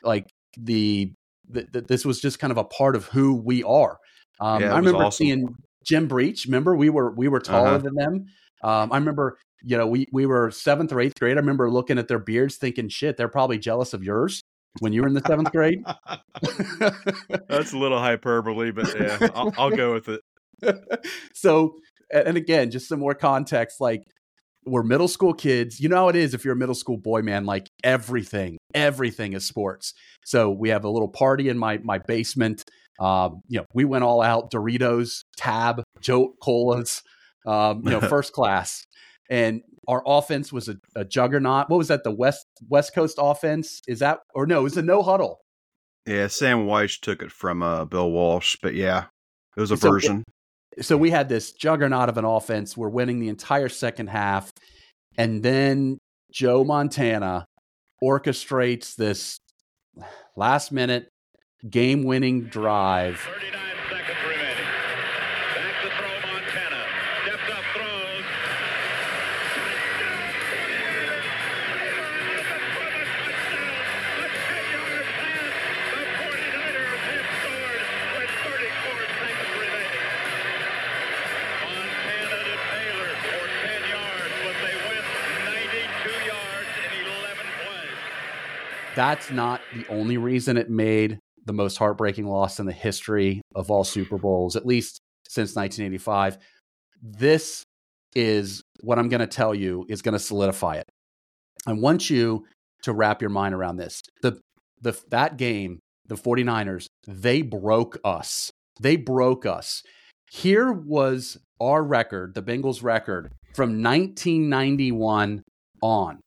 like 0.03 0.27
the, 0.57 1.13
the, 1.49 1.67
the 1.73 1.81
this 1.83 2.05
was 2.05 2.21
just 2.21 2.39
kind 2.39 2.51
of 2.51 2.57
a 2.59 2.65
part 2.65 2.97
of 2.97 3.07
who 3.07 3.35
we 3.35 3.63
are. 3.63 3.99
Um, 4.41 4.63
Yeah, 4.63 4.75
I 4.75 4.79
remember 4.79 5.05
awesome. 5.05 5.25
seeing 5.25 5.55
Jim 5.85 6.09
Breech. 6.09 6.45
Remember, 6.47 6.75
we 6.77 6.91
were 6.91 7.13
we 7.15 7.29
were 7.29 7.41
taller 7.41 7.69
Uh-huh. 7.75 7.79
than 7.79 7.95
them. 7.95 8.27
Um, 8.65 8.93
I 8.93 8.97
remember, 8.99 9.39
you 9.63 9.77
know, 9.77 9.87
we 9.87 10.07
we 10.13 10.27
were 10.27 10.51
seventh 10.51 10.93
or 10.93 11.01
eighth 11.01 11.19
grade. 11.19 11.37
I 11.37 11.41
remember 11.41 11.71
looking 11.71 11.99
at 11.99 12.09
their 12.09 12.19
beards, 12.19 12.57
thinking, 12.57 12.89
"Shit, 12.89 13.17
they're 13.17 13.29
probably 13.29 13.59
jealous 13.59 13.95
of 13.95 14.03
yours." 14.03 14.41
When 14.81 14.93
you 14.93 15.01
were 15.01 15.09
in 15.09 15.15
the 15.15 15.23
seventh 15.23 15.53
grade, 15.53 15.83
That's 17.49 17.73
a 17.73 17.79
little 17.79 17.99
hyperbole, 17.99 18.73
but 18.73 18.95
yeah, 18.95 19.19
I'll, 19.35 19.53
I'll 19.57 19.71
go 19.71 19.95
with 19.95 20.09
it. 20.09 20.21
so, 21.35 21.77
and 22.13 22.29
and 22.29 22.37
again, 22.37 22.71
just 22.71 22.89
some 22.89 22.99
more 23.01 23.15
context. 23.15 23.81
Like, 23.81 24.03
we're 24.67 24.83
middle 24.83 25.09
school 25.09 25.33
kids. 25.33 25.81
You 25.81 25.89
know 25.89 25.97
how 25.97 26.09
it 26.09 26.17
is 26.17 26.35
if 26.35 26.45
you're 26.45 26.55
a 26.55 26.57
middle 26.57 26.75
school 26.75 26.97
boy, 26.99 27.23
man. 27.23 27.45
Like 27.47 27.69
everything, 27.85 28.59
everything 28.75 29.33
is 29.33 29.47
sports. 29.47 29.95
So 30.25 30.51
we 30.51 30.71
have 30.71 30.85
a 30.85 30.91
little 30.91 31.09
party 31.09 31.49
in 31.49 31.59
my 31.59 31.79
my 31.79 31.99
basement. 31.99 32.65
Um, 32.99 33.43
you 33.49 33.59
know, 33.59 33.67
we 33.75 33.85
went 33.85 34.05
all 34.05 34.23
out: 34.23 34.51
Doritos, 34.51 35.21
Tab, 35.37 35.83
Joe 36.01 36.35
Colas. 36.43 37.03
Um, 37.47 37.83
you 37.85 37.91
know, 37.91 38.01
first 38.09 38.33
class. 38.33 38.85
And 39.31 39.63
our 39.89 40.03
offense 40.07 40.53
was 40.53 40.69
a, 40.69 40.77
a 40.95 41.05
juggernaut. 41.05 41.69
What 41.69 41.79
was 41.79 41.89
that? 41.89 42.05
The 42.05 42.11
West 42.13 42.45
West 42.69 42.95
Coast 42.95 43.17
offense? 43.21 43.81
Is 43.87 44.01
that 44.01 44.19
or 44.35 44.47
no? 44.47 44.61
It 44.61 44.65
was 44.65 44.77
a 44.77 44.83
no 44.83 45.03
huddle. 45.03 45.39
Yeah, 46.07 46.29
Sam 46.29 46.67
Wyche 46.67 47.01
took 47.01 47.23
it 47.23 47.33
from 47.33 47.63
uh, 47.63 47.85
Bill 47.85 48.11
Walsh, 48.11 48.57
but 48.63 48.75
yeah, 48.75 49.07
it 49.57 49.61
was 49.61 49.71
a 49.71 49.77
So- 49.77 49.91
version. 49.91 50.25
So 50.81 50.97
we 50.97 51.11
had 51.11 51.29
this 51.29 51.53
juggernaut 51.53 52.09
of 52.09 52.19
an 52.19 52.25
offense. 52.25 52.77
We're 52.77 52.89
winning 52.89 53.21
the 53.21 53.29
entire 53.29 53.69
second 53.69 54.09
half. 54.09 54.53
And 55.17 55.43
then 55.43 55.99
Joe 56.31 56.65
Montana 56.65 57.47
orchestrates 58.03 58.95
this 58.95 59.39
last 60.37 60.73
minute 60.73 61.09
game 61.69 62.05
winning 62.05 62.45
drive. 62.45 63.27
That's 88.97 89.31
not 89.31 89.61
the 89.75 89.87
only 89.89 90.17
reason 90.17 90.57
it 90.57 90.71
made 90.71 91.19
the 91.45 91.53
most 91.53 91.77
heartbreaking 91.77 92.27
loss 92.27 92.59
in 92.59 92.67
the 92.67 92.73
history 92.73 93.41
of 93.55 93.71
all 93.71 93.85
Super 93.85 94.19
Bowls, 94.19 94.57
at 94.57 94.67
least 94.67 94.99
since 95.29 95.55
1985. 95.55 96.39
This 97.01 97.63
is 98.15 98.63
what 98.81 98.99
I'm 98.99 99.09
going 99.09 99.21
to 99.21 99.27
tell 99.27 99.55
you 99.55 99.87
is 99.89 100.03
going 100.03 100.15
to 100.15 100.19
solidify 100.19 100.77
it. 100.77 100.85
I 101.67 101.75
want 101.75 102.11
you 102.11 102.47
to 102.83 102.93
wrap 102.93 103.21
your 103.21 103.31
mind 103.31 103.55
around 103.55 103.77
this. 103.77 104.01
The, 104.23 104.41
the 104.81 104.99
that 105.11 105.37
game 105.37 105.79
the 106.09 106.15
49ers, 106.15 106.87
they 107.07 107.43
broke 107.43 107.99
us. 108.05 108.51
They 108.81 108.97
broke 108.97 109.47
us. 109.47 109.83
Here 110.31 110.73
was 110.73 111.39
our 111.61 111.83
record, 111.83 112.35
the 112.35 112.43
Bengals 112.43 112.83
record 112.83 113.33
from 113.55 113.83
1991 113.83 115.43
on. 115.83 116.21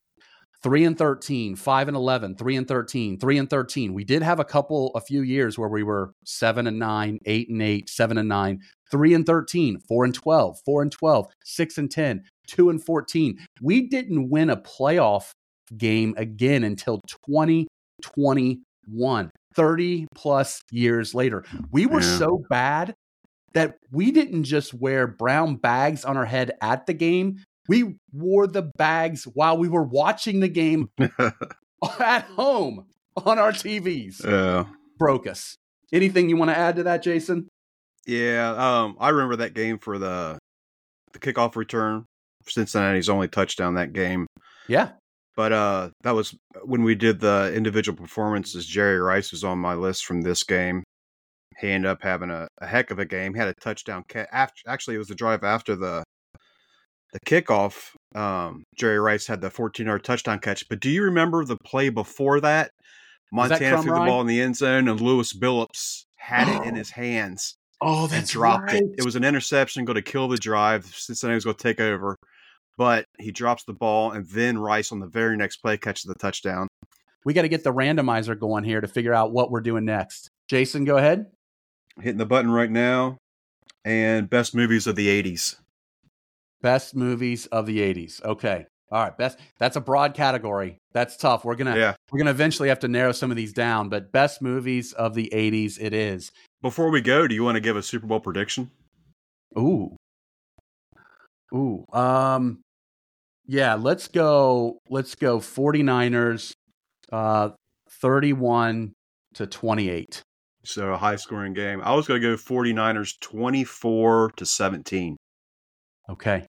3 0.61 0.83
and 0.83 0.97
13, 0.97 1.55
5 1.55 1.87
and 1.87 1.95
11, 1.95 2.35
3 2.35 2.55
and 2.57 2.67
13, 2.67 3.19
3 3.19 3.37
and 3.37 3.49
13. 3.49 3.93
We 3.93 4.03
did 4.03 4.21
have 4.21 4.39
a 4.39 4.45
couple 4.45 4.91
a 4.93 5.01
few 5.01 5.21
years 5.21 5.57
where 5.57 5.69
we 5.69 5.83
were 5.83 6.11
7 6.25 6.67
and 6.67 6.77
9, 6.77 7.19
8 7.25 7.49
and 7.49 7.61
8, 7.61 7.89
7 7.89 8.17
and 8.17 8.29
9, 8.29 8.59
3 8.91 9.13
and 9.13 9.25
13, 9.25 9.79
4 9.87 10.05
and 10.05 10.13
12, 10.13 10.57
4 10.65 10.81
and 10.81 10.91
12, 10.91 11.27
6 11.45 11.77
and 11.77 11.91
10, 11.91 12.23
2 12.47 12.69
and 12.69 12.83
14. 12.83 13.37
We 13.61 13.87
didn't 13.87 14.29
win 14.29 14.49
a 14.49 14.57
playoff 14.57 15.29
game 15.77 16.13
again 16.17 16.65
until 16.65 16.99
2021, 17.25 19.29
30 19.55 20.07
plus 20.15 20.61
years 20.71 21.15
later. 21.15 21.43
We 21.71 21.85
were 21.85 22.01
Yeah. 22.01 22.17
so 22.17 22.43
bad 22.49 22.93
that 23.53 23.77
we 23.91 24.11
didn't 24.11 24.43
just 24.43 24.73
wear 24.73 25.07
brown 25.07 25.55
bags 25.55 26.05
on 26.05 26.17
our 26.17 26.25
head 26.25 26.51
at 26.61 26.85
the 26.85 26.93
game. 26.93 27.39
We 27.69 27.97
wore 28.11 28.47
the 28.47 28.63
bags 28.63 29.25
while 29.25 29.55
we 29.55 29.69
were 29.69 29.83
watching 29.83 30.39
the 30.39 30.47
game 30.47 30.89
at 31.99 32.23
home 32.35 32.87
on 33.15 33.37
our 33.37 33.51
TVs. 33.51 34.25
Yeah. 34.25 34.65
Broke 34.97 35.27
us. 35.27 35.55
Anything 35.93 36.29
you 36.29 36.35
want 36.35 36.49
to 36.49 36.57
add 36.57 36.77
to 36.77 36.83
that, 36.83 37.03
Jason? 37.03 37.47
Yeah, 38.07 38.55
um, 38.57 38.97
I 38.99 39.09
remember 39.09 39.35
that 39.37 39.53
game 39.53 39.77
for 39.77 39.99
the 39.99 40.39
the 41.13 41.19
kickoff 41.19 41.55
return. 41.55 42.05
Cincinnati's 42.47 43.07
only 43.07 43.27
touchdown 43.27 43.75
that 43.75 43.93
game. 43.93 44.25
Yeah. 44.67 44.93
But 45.35 45.53
uh, 45.53 45.89
that 46.01 46.15
was 46.15 46.35
when 46.63 46.83
we 46.83 46.95
did 46.95 47.19
the 47.19 47.53
individual 47.53 47.95
performances. 47.95 48.65
Jerry 48.65 48.99
Rice 48.99 49.31
was 49.31 49.43
on 49.43 49.59
my 49.59 49.75
list 49.75 50.05
from 50.05 50.21
this 50.21 50.43
game. 50.43 50.83
He 51.59 51.69
ended 51.69 51.91
up 51.91 51.99
having 52.01 52.31
a, 52.31 52.47
a 52.61 52.65
heck 52.65 52.89
of 52.89 52.97
a 52.97 53.05
game. 53.05 53.35
He 53.35 53.39
had 53.39 53.47
a 53.47 53.53
touchdown. 53.61 54.05
Ca- 54.09 54.25
after, 54.31 54.61
actually, 54.67 54.95
it 54.95 54.99
was 54.99 55.07
the 55.07 55.15
drive 55.15 55.43
after 55.43 55.75
the 55.75 56.03
the 57.13 57.19
kickoff. 57.21 57.95
Um, 58.15 58.63
Jerry 58.75 58.99
Rice 58.99 59.27
had 59.27 59.41
the 59.41 59.49
14 59.49 59.85
yard 59.85 60.03
touchdown 60.03 60.39
catch. 60.39 60.67
But 60.69 60.79
do 60.79 60.89
you 60.89 61.03
remember 61.03 61.45
the 61.45 61.57
play 61.65 61.89
before 61.89 62.39
that? 62.41 62.71
Was 63.31 63.49
that 63.49 63.61
Montana 63.61 63.83
threw 63.83 63.93
the 63.93 64.05
ball 64.05 64.21
in 64.21 64.27
the 64.27 64.41
end 64.41 64.57
zone, 64.57 64.87
and 64.87 64.99
Lewis 64.99 65.33
Billups 65.33 66.05
had 66.15 66.47
it 66.47 66.67
in 66.67 66.75
his 66.75 66.89
hands 66.89 67.55
Oh, 67.81 68.09
and 68.11 68.27
dropped 68.27 68.73
it. 68.73 68.83
It 68.97 69.05
was 69.05 69.15
an 69.15 69.23
interception, 69.23 69.85
going 69.85 69.95
to 69.95 70.01
kill 70.01 70.27
the 70.27 70.37
drive. 70.37 70.85
Cincinnati 70.85 71.35
was 71.35 71.45
going 71.45 71.55
to 71.55 71.63
take 71.63 71.79
over, 71.79 72.17
but 72.77 73.05
he 73.19 73.31
drops 73.31 73.63
the 73.63 73.73
ball, 73.73 74.11
and 74.11 74.27
then 74.27 74.57
Rice 74.57 74.91
on 74.91 74.99
the 74.99 75.07
very 75.07 75.37
next 75.37 75.57
play 75.57 75.77
catches 75.77 76.03
the 76.03 76.15
touchdown. 76.15 76.67
We 77.23 77.33
got 77.33 77.43
to 77.43 77.49
get 77.49 77.63
the 77.63 77.73
randomizer 77.73 78.37
going 78.37 78.65
here 78.65 78.81
to 78.81 78.87
figure 78.87 79.13
out 79.13 79.31
what 79.31 79.49
we're 79.49 79.61
doing 79.61 79.85
next. 79.85 80.27
Jason, 80.49 80.83
go 80.83 80.97
ahead. 80.97 81.27
Hitting 82.01 82.17
the 82.17 82.25
button 82.25 82.51
right 82.51 82.71
now, 82.71 83.17
and 83.85 84.29
best 84.29 84.53
movies 84.53 84.85
of 84.85 84.95
the 84.95 85.07
'80s. 85.07 85.55
Best 86.61 86.95
movies 86.95 87.45
of 87.47 87.65
the 87.65 87.79
80s. 87.79 88.23
Okay. 88.23 88.65
All 88.91 89.03
right. 89.03 89.17
Best. 89.17 89.39
That's 89.59 89.75
a 89.75 89.81
broad 89.81 90.13
category. 90.13 90.77
That's 90.93 91.15
tough. 91.15 91.45
We're 91.45 91.55
going 91.55 91.73
to 91.73 91.79
Yeah. 91.79 91.95
we're 92.11 92.17
going 92.17 92.25
to 92.25 92.31
eventually 92.31 92.69
have 92.69 92.79
to 92.79 92.87
narrow 92.87 93.11
some 93.11 93.29
of 93.31 93.37
these 93.37 93.53
down, 93.53 93.89
but 93.89 94.11
best 94.11 94.41
movies 94.41 94.93
of 94.93 95.13
the 95.13 95.29
80s 95.33 95.77
it 95.79 95.93
is. 95.93 96.31
Before 96.61 96.89
we 96.89 97.01
go, 97.01 97.27
do 97.27 97.35
you 97.35 97.43
want 97.43 97.55
to 97.55 97.61
give 97.61 97.77
a 97.77 97.83
Super 97.83 98.07
Bowl 98.07 98.19
prediction? 98.19 98.71
Ooh. 99.57 99.95
Ooh. 101.53 101.85
Um 101.93 102.61
yeah, 103.47 103.73
let's 103.75 104.07
go 104.07 104.77
let's 104.89 105.15
go 105.15 105.39
49ers 105.39 106.51
uh 107.11 107.49
31 108.01 108.93
to 109.35 109.47
28. 109.47 110.21
So 110.63 110.93
a 110.93 110.97
high 110.97 111.15
scoring 111.15 111.53
game. 111.53 111.81
I 111.83 111.95
was 111.95 112.07
going 112.07 112.21
to 112.21 112.27
go 112.27 112.35
49ers 112.35 113.19
24 113.21 114.31
to 114.35 114.45
17. 114.45 115.15
Okay. 116.09 116.45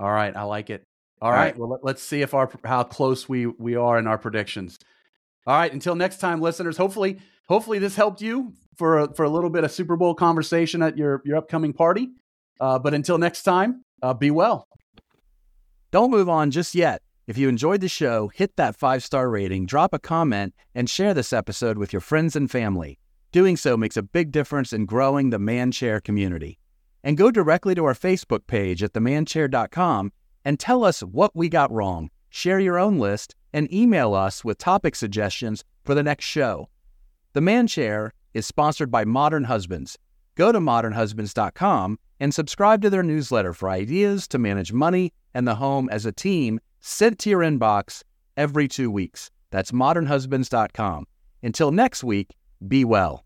All 0.00 0.10
right, 0.10 0.34
I 0.36 0.42
like 0.44 0.70
it. 0.70 0.84
All 1.20 1.28
All 1.28 1.34
right. 1.34 1.46
right. 1.46 1.58
Well, 1.58 1.70
let, 1.70 1.84
let's 1.84 2.02
see 2.02 2.22
if 2.22 2.34
our 2.34 2.50
how 2.64 2.84
close 2.84 3.28
we 3.28 3.46
we 3.46 3.76
are 3.76 3.98
in 3.98 4.06
our 4.06 4.18
predictions. 4.18 4.78
All 5.46 5.56
right. 5.56 5.72
Until 5.72 5.94
next 5.94 6.18
time, 6.18 6.40
listeners. 6.40 6.76
Hopefully, 6.76 7.18
hopefully 7.48 7.78
this 7.78 7.96
helped 7.96 8.20
you 8.22 8.52
for 8.76 8.98
a, 8.98 9.14
for 9.14 9.24
a 9.24 9.28
little 9.28 9.50
bit 9.50 9.64
of 9.64 9.72
Super 9.72 9.96
Bowl 9.96 10.14
conversation 10.14 10.82
at 10.82 10.96
your 10.96 11.20
your 11.24 11.36
upcoming 11.36 11.72
party. 11.72 12.08
Uh, 12.60 12.78
but 12.78 12.94
until 12.94 13.18
next 13.18 13.42
time, 13.42 13.82
uh, 14.02 14.14
be 14.14 14.30
well. 14.30 14.68
Don't 15.90 16.10
move 16.10 16.28
on 16.28 16.50
just 16.50 16.74
yet. 16.74 17.02
If 17.26 17.36
you 17.36 17.48
enjoyed 17.48 17.80
the 17.82 17.88
show, 17.88 18.28
hit 18.28 18.56
that 18.56 18.76
five 18.76 19.02
star 19.02 19.28
rating, 19.28 19.66
drop 19.66 19.92
a 19.92 19.98
comment, 19.98 20.54
and 20.74 20.88
share 20.88 21.14
this 21.14 21.32
episode 21.32 21.76
with 21.78 21.92
your 21.92 22.00
friends 22.00 22.36
and 22.36 22.50
family. 22.50 22.98
Doing 23.32 23.56
so 23.56 23.76
makes 23.76 23.96
a 23.96 24.02
big 24.02 24.32
difference 24.32 24.72
in 24.72 24.86
growing 24.86 25.30
the 25.30 25.38
Man 25.38 25.70
Chair 25.70 26.00
community. 26.00 26.58
And 27.04 27.16
go 27.16 27.30
directly 27.30 27.74
to 27.74 27.84
our 27.84 27.94
Facebook 27.94 28.46
page 28.46 28.82
at 28.82 28.92
themanchair.com 28.92 30.12
and 30.44 30.58
tell 30.58 30.84
us 30.84 31.00
what 31.00 31.34
we 31.34 31.48
got 31.48 31.70
wrong. 31.70 32.10
Share 32.30 32.58
your 32.58 32.78
own 32.78 32.98
list 32.98 33.34
and 33.52 33.72
email 33.72 34.14
us 34.14 34.44
with 34.44 34.58
topic 34.58 34.94
suggestions 34.94 35.64
for 35.84 35.94
the 35.94 36.02
next 36.02 36.24
show. 36.24 36.68
The 37.32 37.40
Man 37.40 37.66
Chair 37.66 38.12
is 38.34 38.46
sponsored 38.46 38.90
by 38.90 39.04
Modern 39.04 39.44
Husbands. 39.44 39.98
Go 40.34 40.52
to 40.52 40.60
modernhusbands.com 40.60 41.98
and 42.20 42.34
subscribe 42.34 42.82
to 42.82 42.90
their 42.90 43.02
newsletter 43.02 43.52
for 43.52 43.70
ideas 43.70 44.28
to 44.28 44.38
manage 44.38 44.72
money 44.72 45.12
and 45.34 45.46
the 45.46 45.56
home 45.56 45.88
as 45.90 46.06
a 46.06 46.12
team 46.12 46.60
sent 46.80 47.18
to 47.20 47.30
your 47.30 47.40
inbox 47.40 48.02
every 48.36 48.68
two 48.68 48.90
weeks. 48.90 49.30
That's 49.50 49.72
modernhusbands.com. 49.72 51.06
Until 51.42 51.70
next 51.70 52.04
week, 52.04 52.34
be 52.66 52.84
well. 52.84 53.24